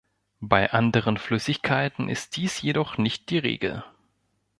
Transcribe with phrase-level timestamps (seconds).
[0.39, 3.83] Bei anderen Flüssigkeiten ist dies jedoch nicht die Regel.